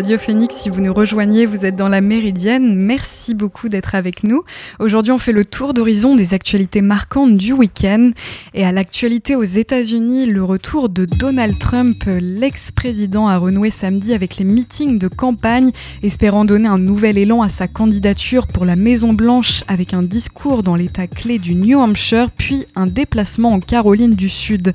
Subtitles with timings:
[0.00, 0.56] Radio Phoenix.
[0.56, 2.74] Si vous nous rejoignez, vous êtes dans la Méridienne.
[2.74, 4.44] Merci beaucoup d'être avec nous.
[4.78, 8.12] Aujourd'hui, on fait le tour d'horizon des actualités marquantes du week-end.
[8.54, 14.38] Et à l'actualité aux États-Unis, le retour de Donald Trump, l'ex-président, a renoué samedi avec
[14.38, 15.70] les meetings de campagne,
[16.02, 20.76] espérant donner un nouvel élan à sa candidature pour la Maison-Blanche avec un discours dans
[20.76, 24.72] l'état clé du New Hampshire, puis un déplacement en Caroline du Sud.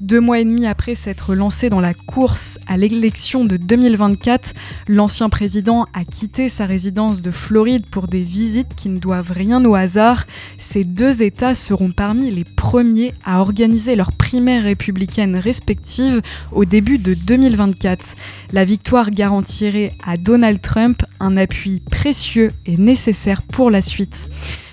[0.00, 4.54] Deux mois et demi après s'être lancé dans la course à l'élection de 2024,
[4.88, 9.64] l'ancien président a quitté sa résidence de Floride pour des visites qui ne doivent rien
[9.64, 10.24] au hasard.
[10.58, 16.20] Ces deux États seront parmi les premiers à organiser leurs primaires républicaines respectives
[16.52, 18.16] au début de 2024.
[18.52, 24.28] La victoire garantirait à Donald Trump un appui précieux et nécessaire pour la suite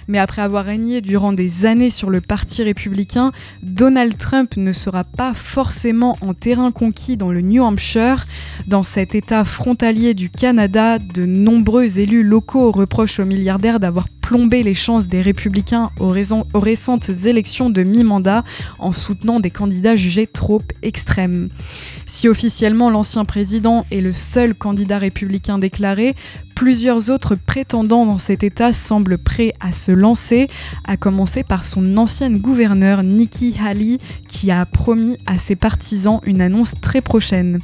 [0.09, 3.31] mais après avoir régné durant des années sur le Parti républicain,
[3.63, 8.25] Donald Trump ne sera pas forcément en terrain conquis dans le New Hampshire.
[8.67, 14.61] Dans cet État frontalier du Canada, de nombreux élus locaux reprochent aux milliardaires d'avoir plombé
[14.61, 16.13] les chances des républicains aux,
[16.53, 18.43] aux récentes élections de mi-mandat
[18.77, 21.49] en soutenant des candidats jugés trop extrêmes.
[22.05, 26.13] Si officiellement l'ancien président est le seul candidat républicain déclaré,
[26.59, 30.47] Plusieurs autres prétendants dans cet État semblent prêts à se lancer,
[30.83, 36.41] à commencer par son ancienne gouverneure Nikki Haley qui a promis à ses partisans une
[36.41, 37.59] annonce très prochaine.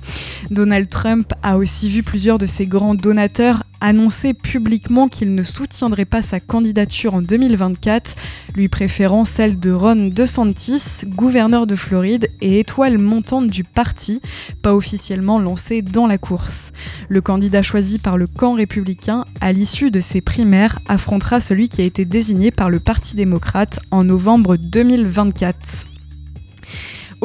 [0.49, 6.05] Donald Trump a aussi vu plusieurs de ses grands donateurs annoncer publiquement qu'il ne soutiendrait
[6.05, 8.15] pas sa candidature en 2024,
[8.55, 14.21] lui préférant celle de Ron DeSantis, gouverneur de Floride et étoile montante du parti,
[14.63, 16.71] pas officiellement lancé dans la course.
[17.09, 21.81] Le candidat choisi par le camp républicain à l'issue de ces primaires affrontera celui qui
[21.81, 25.85] a été désigné par le Parti démocrate en novembre 2024.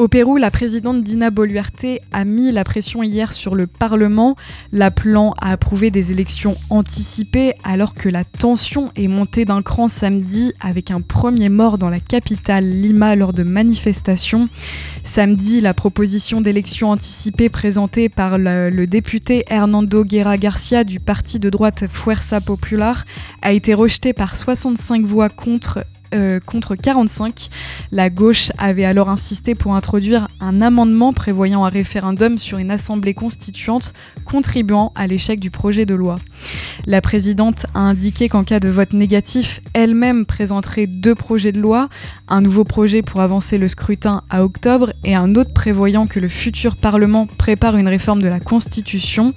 [0.01, 4.35] Au Pérou, la présidente Dina Boluarte a mis la pression hier sur le Parlement,
[4.71, 10.53] l'appelant à approuver des élections anticipées alors que la tension est montée d'un cran samedi
[10.59, 14.49] avec un premier mort dans la capitale Lima lors de manifestations.
[15.03, 21.37] Samedi, la proposition d'élection anticipée présentée par le, le député Hernando Guerra Garcia du parti
[21.37, 23.05] de droite Fuerza Popular
[23.43, 27.49] a été rejetée par 65 voix contre euh, contre 45.
[27.91, 33.13] La gauche avait alors insisté pour introduire un amendement prévoyant un référendum sur une assemblée
[33.13, 33.93] constituante
[34.25, 36.17] contribuant à l'échec du projet de loi.
[36.85, 41.89] La présidente a indiqué qu'en cas de vote négatif, elle-même présenterait deux projets de loi,
[42.27, 46.29] un nouveau projet pour avancer le scrutin à octobre et un autre prévoyant que le
[46.29, 49.33] futur Parlement prépare une réforme de la Constitution.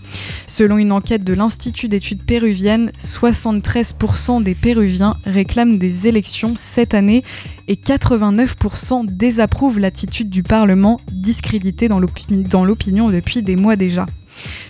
[0.47, 7.23] Selon une enquête de l'Institut d'études péruviennes, 73% des Péruviens réclament des élections cette année
[7.69, 14.07] et 89% désapprouvent l'attitude du Parlement discrédité dans l'opinion depuis des mois déjà.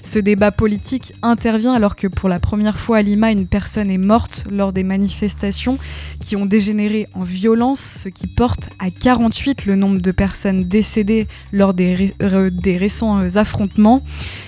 [0.03, 3.99] Ce débat politique intervient alors que pour la première fois à Lima, une personne est
[3.99, 5.79] morte lors des manifestations
[6.21, 11.27] qui ont dégénéré en violence, ce qui porte à 48 le nombre de personnes décédées
[11.53, 12.13] lors des,
[12.79, 14.03] récents affrontements.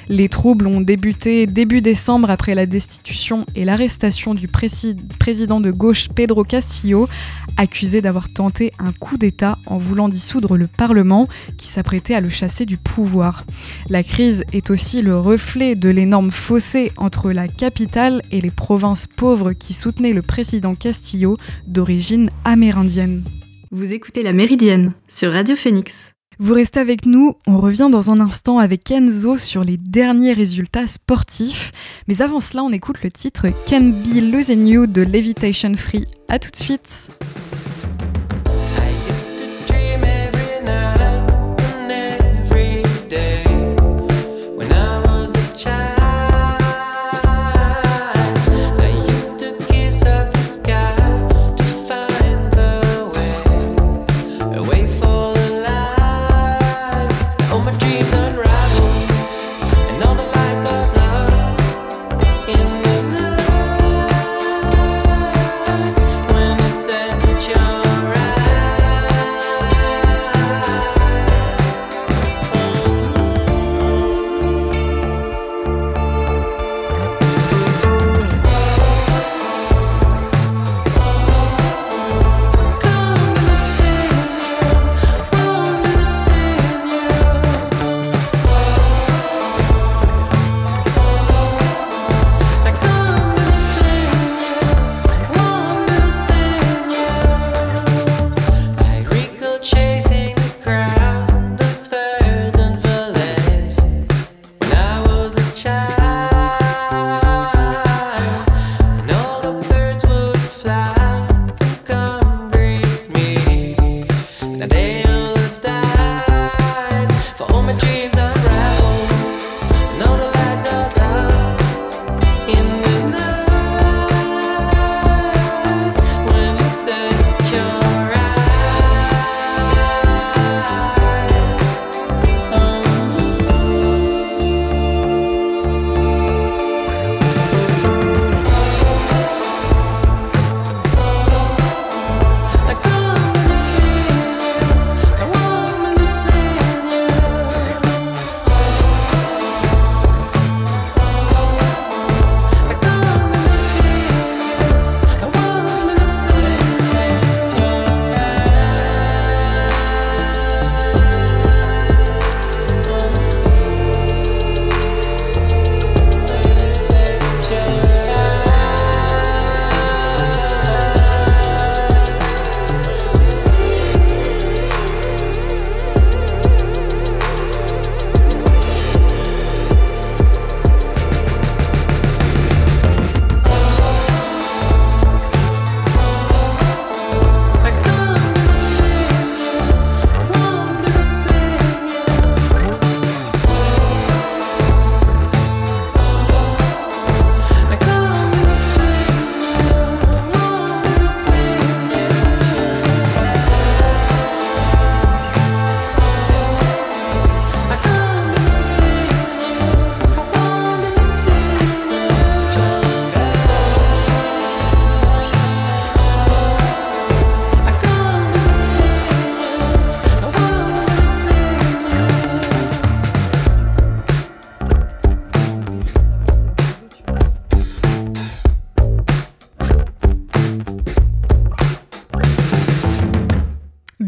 [0.08, 6.08] Les troubles ont débuté début décembre après la destitution et l'arrestation du président de gauche
[6.14, 7.08] Pedro Castillo,
[7.56, 12.28] accusé d'avoir tenté un coup d'État en voulant dissoudre le Parlement qui s'apprêtait à le
[12.28, 13.44] chasser du pouvoir.
[13.88, 19.06] La crise est aussi le reflet de l'énorme fossé entre la capitale et les provinces
[19.06, 23.24] pauvres qui soutenaient le président Castillo d'origine amérindienne.
[23.70, 26.12] Vous écoutez La Méridienne sur Radio Phoenix.
[26.38, 30.86] Vous restez avec nous, on revient dans un instant avec Enzo sur les derniers résultats
[30.86, 31.72] sportifs.
[32.08, 36.04] Mais avant cela, on écoute le titre Can Be Losing You de Levitation Free.
[36.28, 37.08] A tout de suite!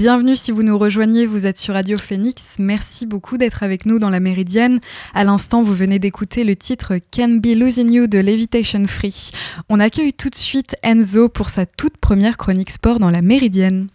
[0.08, 2.56] Bienvenue si vous nous rejoignez, vous êtes sur Radio Phoenix.
[2.58, 4.80] Merci beaucoup d'être avec nous dans la Méridienne.
[5.12, 9.32] À l'instant, vous venez d'écouter le titre Can Be Losing You de Levitation Free.
[9.68, 13.88] On accueille tout de suite Enzo pour sa toute première chronique sport dans la Méridienne.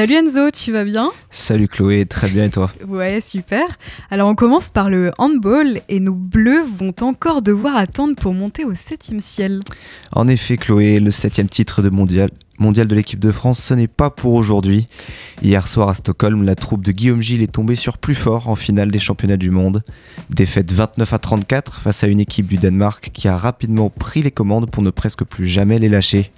[0.00, 3.66] Salut Enzo, tu vas bien Salut Chloé, très bien et toi Ouais, super.
[4.10, 8.64] Alors on commence par le handball et nos bleus vont encore devoir attendre pour monter
[8.64, 9.60] au septième ciel.
[10.12, 13.88] En effet Chloé, le septième titre de mondial, mondial de l'équipe de France, ce n'est
[13.88, 14.86] pas pour aujourd'hui.
[15.42, 18.56] Hier soir à Stockholm, la troupe de Guillaume Gilles est tombée sur plus fort en
[18.56, 19.82] finale des championnats du monde.
[20.30, 24.30] Défaite 29 à 34 face à une équipe du Danemark qui a rapidement pris les
[24.30, 26.32] commandes pour ne presque plus jamais les lâcher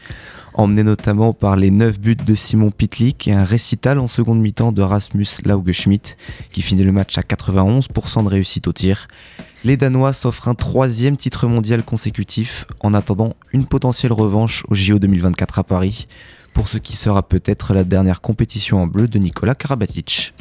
[0.54, 4.72] emmené notamment par les 9 buts de Simon Pitlick et un récital en seconde mi-temps
[4.72, 6.16] de Rasmus Lauge-Schmidt
[6.50, 9.08] qui finit le match à 91% de réussite au tir.
[9.64, 14.98] Les Danois s'offrent un troisième titre mondial consécutif en attendant une potentielle revanche au JO
[14.98, 16.08] 2024 à Paris
[16.52, 20.34] pour ce qui sera peut-être la dernière compétition en bleu de Nicolas Karabatic.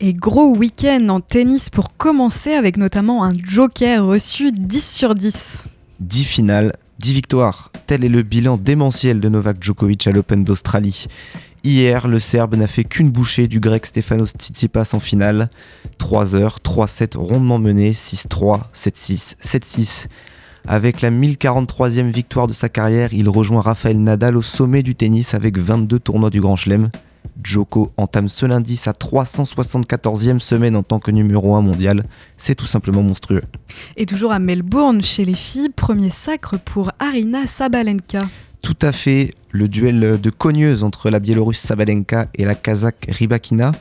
[0.00, 5.64] Et gros week-end en tennis pour commencer avec notamment un joker reçu 10 sur 10.
[6.00, 11.06] 10 finales, 10 victoires, tel est le bilan démentiel de Novak Djokovic à l'Open d'Australie.
[11.62, 15.48] Hier, le Serbe n'a fait qu'une bouchée du grec Stefanos Tsitsipas en finale.
[15.98, 20.06] 3 heures, 3-7 rondement menés, 6-3, 7-6, 7-6.
[20.66, 25.34] Avec la 1043e victoire de sa carrière, il rejoint Rafael Nadal au sommet du tennis
[25.34, 26.90] avec 22 tournois du Grand Chelem.
[27.42, 32.04] Joko entame ce lundi sa 374e semaine en tant que numéro 1 mondial.
[32.36, 33.42] C'est tout simplement monstrueux.
[33.96, 38.20] Et toujours à Melbourne, chez les filles, premier sacre pour Arina Sabalenka.
[38.60, 43.72] Tout à fait, le duel de cogneuse entre la Biélorusse Sabalenka et la Kazakh Rybakina,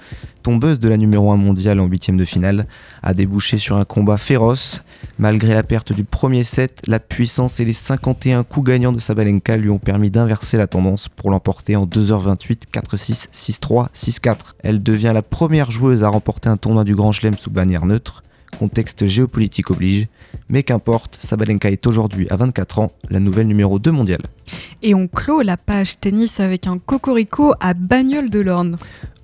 [0.48, 2.68] tombeuse de la numéro 1 mondiale en huitième de finale,
[3.04, 4.82] a débouché sur un combat féroce.
[5.20, 9.58] Malgré la perte du premier set, la puissance et les 51 coups gagnants de Sabalenka
[9.58, 14.38] lui ont permis d'inverser la tendance pour l'emporter en 2h28, 4-6, 6-3, 6-4.
[14.60, 18.24] Elle devient la première joueuse à remporter un tournoi du Grand Chelem sous bannière neutre
[18.58, 20.08] contexte géopolitique oblige,
[20.50, 24.22] mais qu'importe, Sabalenka est aujourd'hui à 24 ans la nouvelle numéro 2 mondiale.
[24.82, 28.78] Et on clôt la page tennis avec un cocorico à Bagnoles de l'Orne.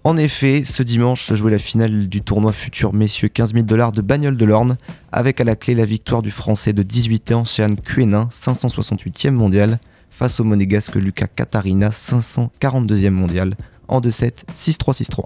[0.06, 3.94] En effet, ce dimanche se jouait la finale du tournoi futur messieurs 15 000 dollars
[3.94, 4.76] de Bagnoles de l'Orne,
[5.14, 9.80] avec à la clé la victoire du français de 18 ans, Sean Quenin, 568e mondial,
[10.10, 13.56] face au monégasque Lucas Katarina, 542e mondial,
[13.88, 15.24] en 2-7, 6-3, 6-3.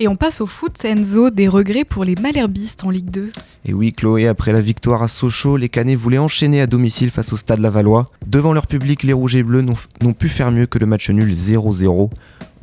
[0.00, 3.30] Et on passe au foot, Enzo, des regrets pour les Malherbistes en Ligue 2.
[3.66, 7.32] Et oui, Chloé, après la victoire à Sochaux, les Canets voulaient enchaîner à domicile face
[7.32, 8.10] au Stade Lavallois.
[8.26, 11.32] Devant leur public, les Rouges et Bleus n'ont pu faire mieux que le match nul
[11.32, 12.10] 0-0.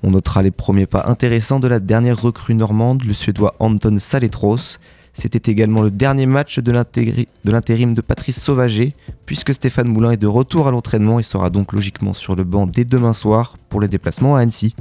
[0.04, 4.78] On notera les premiers pas intéressants de la dernière recrue normande, le Suédois Anton Saletros.
[5.14, 8.94] C'était également le dernier match de l'intérim de Patrice Sauvager,
[9.26, 12.68] puisque Stéphane Moulin est de retour à l'entraînement et sera donc logiquement sur le banc
[12.68, 14.76] dès demain soir pour les déplacements à Annecy.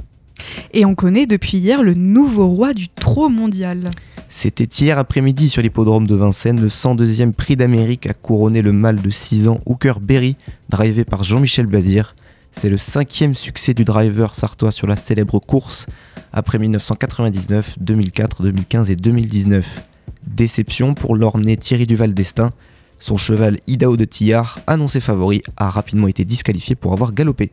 [0.73, 3.89] Et on connaît depuis hier le nouveau roi du trot mondial.
[4.31, 9.01] C'était hier après-midi sur l'hippodrome de Vincennes, le 102e prix d'Amérique a couronné le mâle
[9.01, 10.35] de 6 ans Hooker Berry,
[10.69, 12.15] drivé par Jean-Michel Bazir.
[12.51, 15.87] C'est le cinquième succès du driver sartois sur la célèbre course
[16.31, 19.83] après 1999, 2004, 2015 et 2019.
[20.27, 22.51] Déception pour l'orné Thierry Duval d'Estaing,
[22.99, 27.51] son cheval Idao de Tillard, annoncé favori, a rapidement été disqualifié pour avoir galopé.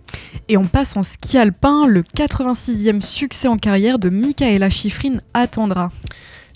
[0.48, 5.90] Et on passe en ski alpin, le 86e succès en carrière de Michaela Schifrin attendra.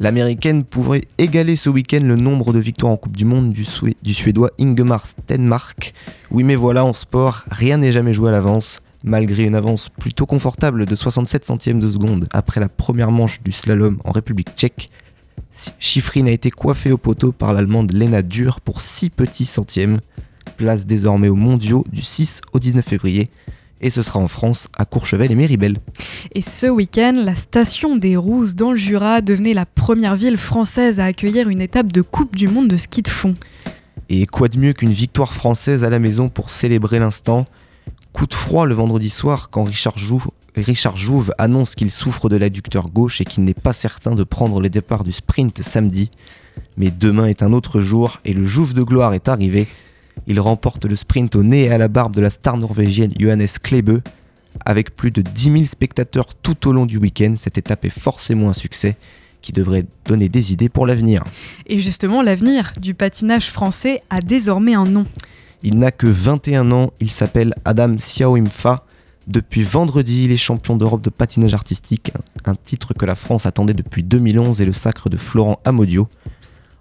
[0.00, 3.66] L'américaine pourrait égaler ce week-end le nombre de victoires en Coupe du Monde du,
[4.02, 5.92] du suédois Ingemar Stenmark.
[6.30, 8.80] Oui, mais voilà, en sport, rien n'est jamais joué à l'avance.
[9.04, 13.52] Malgré une avance plutôt confortable de 67 centièmes de seconde après la première manche du
[13.52, 14.90] slalom en République tchèque,
[15.79, 20.00] Schifrin a été coiffé au poteau par l'allemande Lena Dur pour 6 petits centièmes.
[20.57, 23.31] Place désormais aux mondiaux du 6 au 19 février.
[23.81, 25.79] Et ce sera en France, à Courchevel et Méribel.
[26.33, 31.00] Et ce week-end, la station des Rousses dans le Jura devenait la première ville française
[31.00, 33.35] à accueillir une étape de Coupe du Monde de ski de fond.
[34.11, 37.47] Et quoi de mieux qu'une victoire française à la maison pour célébrer l'instant?
[38.12, 40.29] Coup de froid le vendredi soir quand Richard Jouve
[40.62, 44.61] Richard Jouve annonce qu'il souffre de l'adducteur gauche et qu'il n'est pas certain de prendre
[44.61, 46.11] les départs du sprint samedi.
[46.76, 49.69] Mais demain est un autre jour et le Jouve de gloire est arrivé.
[50.26, 53.47] Il remporte le sprint au nez et à la barbe de la star norvégienne Johannes
[53.62, 54.00] Klebe.
[54.64, 58.50] Avec plus de 10 000 spectateurs tout au long du week-end, cette étape est forcément
[58.50, 58.97] un succès
[59.43, 61.25] qui devrait donner des idées pour l'avenir.
[61.67, 65.07] Et justement, l'avenir du patinage français a désormais un nom.
[65.62, 68.85] Il n'a que 21 ans, il s'appelle Adam Siaoimfa.
[69.31, 72.11] Depuis vendredi, il est champion d'Europe de patinage artistique,
[72.47, 76.09] un titre que la France attendait depuis 2011 et le sacre de Florent Amodio.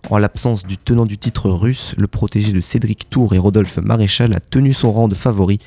[0.10, 4.34] En l'absence du tenant du titre russe, le protégé de Cédric Tour et Rodolphe Maréchal
[4.34, 5.60] a tenu son rang de favori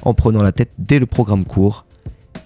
[0.00, 1.84] en prenant la tête dès le programme court.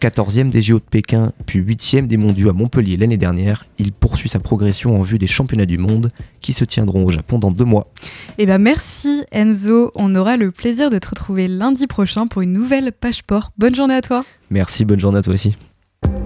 [0.04, 4.28] 14e des JO de Pékin, puis 8e des mondiaux à Montpellier l'année dernière, il poursuit
[4.28, 7.64] sa progression en vue des championnats du monde qui se tiendront au Japon dans deux
[7.64, 7.90] mois.
[8.36, 12.52] Eh ben merci Enzo, on aura le plaisir de te retrouver lundi prochain pour une
[12.52, 13.52] nouvelle page port.
[13.56, 14.26] Bonne journée à toi.
[14.50, 15.56] Merci, bonne journée à toi aussi.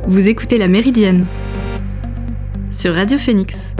[0.09, 1.25] Vous écoutez La Méridienne
[2.71, 3.77] sur Radio Phoenix.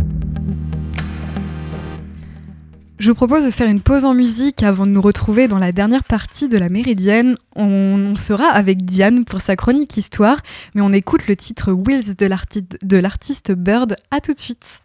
[2.99, 5.71] Je vous propose de faire une pause en musique avant de nous retrouver dans la
[5.71, 7.37] dernière partie de la Méridienne.
[7.55, 10.39] On sera avec Diane pour sa chronique histoire,
[10.75, 13.95] mais on écoute le titre Wheels de l'artiste Bird.
[14.11, 14.83] À tout de suite.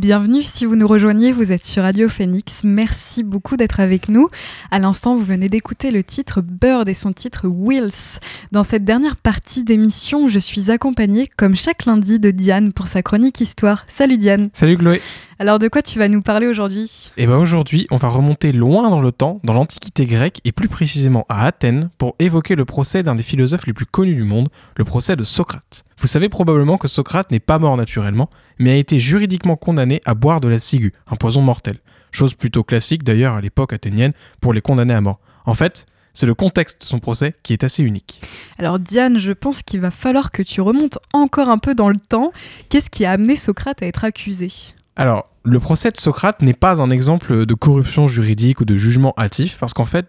[0.00, 2.64] Bienvenue si vous nous rejoignez, vous êtes sur Radio Phoenix.
[2.64, 4.28] Merci beaucoup d'être avec nous.
[4.70, 8.18] À l'instant, vous venez d'écouter le titre Bird et son titre Wills.
[8.50, 13.02] Dans cette dernière partie d'émission, je suis accompagnée, comme chaque lundi, de Diane pour sa
[13.02, 13.84] chronique histoire.
[13.88, 14.48] Salut Diane.
[14.54, 15.02] Salut Chloé.
[15.40, 17.12] Alors de quoi tu vas nous parler aujourd'hui?
[17.16, 20.68] Eh bien aujourd'hui, on va remonter loin dans le temps, dans l'Antiquité grecque et plus
[20.68, 24.50] précisément à Athènes, pour évoquer le procès d'un des philosophes les plus connus du monde,
[24.76, 25.84] le procès de Socrate.
[25.98, 30.14] Vous savez probablement que Socrate n'est pas mort naturellement, mais a été juridiquement condamné à
[30.14, 31.78] boire de la ciguë, un poison mortel.
[32.10, 35.20] Chose plutôt classique d'ailleurs à l'époque athénienne pour les condamner à mort.
[35.46, 38.20] En fait, c'est le contexte de son procès qui est assez unique.
[38.58, 41.96] Alors Diane, je pense qu'il va falloir que tu remontes encore un peu dans le
[41.96, 42.30] temps.
[42.68, 44.50] Qu'est-ce qui a amené Socrate à être accusé?
[44.96, 49.14] Alors, le procès de Socrate n'est pas un exemple de corruption juridique ou de jugement
[49.16, 50.06] hâtif, parce qu'en fait,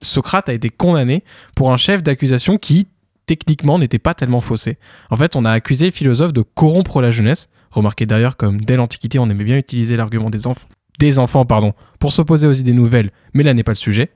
[0.00, 2.88] Socrate a été condamné pour un chef d'accusation qui,
[3.26, 4.78] techniquement, n'était pas tellement faussé.
[5.10, 7.48] En fait, on a accusé le philosophe de corrompre la jeunesse.
[7.70, 11.72] Remarquez d'ailleurs comme dès l'Antiquité, on aimait bien utiliser l'argument des enfants, des enfants pardon,
[11.98, 14.10] pour s'opposer aux idées nouvelles, mais là n'est pas le sujet.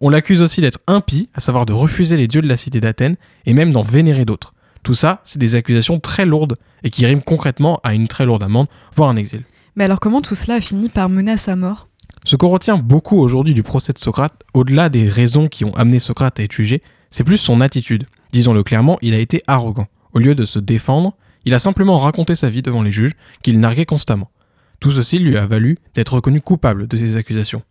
[0.00, 3.16] On l'accuse aussi d'être impie, à savoir de refuser les dieux de la cité d'Athènes,
[3.46, 4.54] et même d'en vénérer d'autres.
[4.82, 8.42] Tout ça, c'est des accusations très lourdes, et qui riment concrètement à une très lourde
[8.42, 9.44] amende, voire un exil.
[9.74, 11.88] Mais alors comment tout cela a fini par mener à sa mort?
[12.24, 15.98] Ce qu'on retient beaucoup aujourd'hui du procès de Socrate, au-delà des raisons qui ont amené
[15.98, 18.06] Socrate à être jugé, c'est plus son attitude.
[18.32, 19.86] Disons-le clairement, il a été arrogant.
[20.12, 23.58] Au lieu de se défendre, il a simplement raconté sa vie devant les juges, qu'il
[23.58, 24.30] narguait constamment.
[24.78, 27.62] Tout ceci lui a valu d'être reconnu coupable de ces accusations.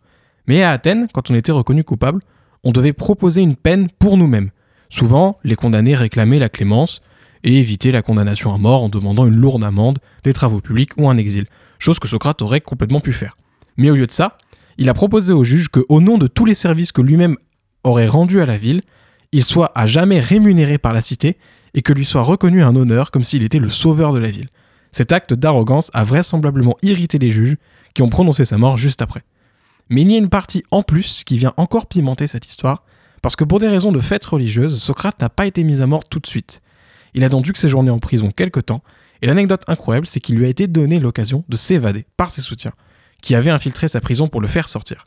[0.46, 2.20] Mais à Athènes, quand on était reconnu coupable,
[2.64, 4.50] on devait proposer une peine pour nous-mêmes.
[4.90, 7.00] Souvent, les condamnés réclamaient la clémence
[7.44, 11.08] et éviter la condamnation à mort en demandant une lourde amende, des travaux publics ou
[11.08, 11.46] un exil
[11.82, 13.36] chose que Socrate aurait complètement pu faire.
[13.76, 14.36] Mais au lieu de ça,
[14.78, 17.36] il a proposé au juge que, au nom de tous les services que lui-même
[17.84, 18.82] aurait rendus à la ville,
[19.32, 21.38] il soit à jamais rémunéré par la cité
[21.74, 24.48] et que lui soit reconnu un honneur comme s'il était le sauveur de la ville.
[24.90, 27.56] Cet acte d'arrogance a vraisemblablement irrité les juges
[27.94, 29.22] qui ont prononcé sa mort juste après.
[29.88, 32.84] Mais il y a une partie en plus qui vient encore pimenter cette histoire,
[33.22, 36.04] parce que pour des raisons de fête religieuse, Socrate n'a pas été mis à mort
[36.04, 36.60] tout de suite.
[37.14, 38.82] Il a donc dû séjourner en prison quelque temps,
[39.22, 42.72] et l'anecdote incroyable, c'est qu'il lui a été donné l'occasion de s'évader par ses soutiens,
[43.22, 45.06] qui avaient infiltré sa prison pour le faire sortir.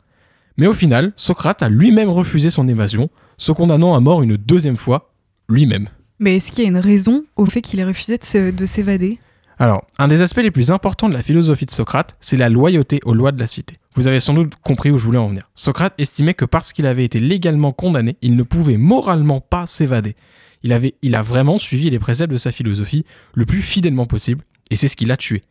[0.56, 4.78] Mais au final, Socrate a lui-même refusé son évasion, se condamnant à mort une deuxième
[4.78, 5.12] fois,
[5.50, 5.88] lui-même.
[6.18, 9.18] Mais est-ce qu'il y a une raison au fait qu'il ait refusé de s'évader?
[9.58, 13.00] Alors, un des aspects les plus importants de la philosophie de Socrate, c'est la loyauté
[13.04, 13.76] aux lois de la cité.
[13.94, 15.50] Vous avez sans doute compris où je voulais en venir.
[15.54, 20.16] Socrate estimait que parce qu'il avait été légalement condamné, il ne pouvait moralement pas s'évader
[20.62, 24.44] il, avait, il a vraiment suivi les préceptes de sa philosophie le plus fidèlement possible,
[24.70, 25.42] et c'est ce qui l'a tué.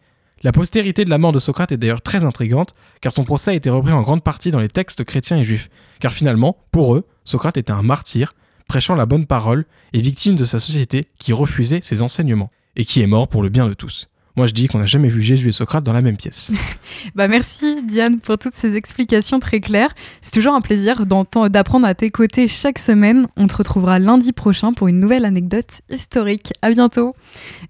[0.43, 3.53] La postérité de la mort de Socrate est d'ailleurs très intrigante, car son procès a
[3.55, 7.07] été repris en grande partie dans les textes chrétiens et juifs, car finalement, pour eux,
[7.23, 8.33] Socrate était un martyr,
[8.67, 13.01] prêchant la bonne parole et victime de sa société qui refusait ses enseignements, et qui
[13.01, 14.07] est mort pour le bien de tous.
[14.35, 16.51] Moi, je dis qu'on n'a jamais vu Jésus et Socrate dans la même pièce.
[17.15, 19.93] bah merci Diane pour toutes ces explications très claires.
[20.21, 23.27] C'est toujours un plaisir d'apprendre à tes côtés chaque semaine.
[23.37, 26.53] On te retrouvera lundi prochain pour une nouvelle anecdote historique.
[26.61, 27.15] À bientôt.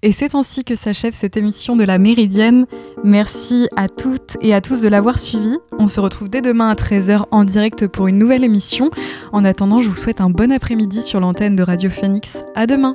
[0.02, 2.66] Et c'est ainsi que s'achève cette émission de la Méridienne.
[3.04, 5.56] Merci à toutes et à tous de l'avoir suivi.
[5.78, 8.90] On se retrouve dès demain à 13h en direct pour une nouvelle émission.
[9.32, 12.42] En attendant, je vous souhaite un bon après-midi sur l'antenne de Radio Phoenix.
[12.54, 12.94] À demain.